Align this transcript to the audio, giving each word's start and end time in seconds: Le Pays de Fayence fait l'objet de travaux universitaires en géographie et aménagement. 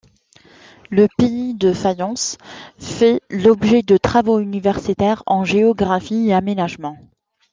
Le 0.89 1.07
Pays 1.19 1.53
de 1.53 1.73
Fayence 1.73 2.39
fait 2.79 3.21
l'objet 3.29 3.83
de 3.83 3.97
travaux 3.97 4.39
universitaires 4.39 5.21
en 5.27 5.43
géographie 5.45 6.29
et 6.29 6.33
aménagement. 6.33 6.97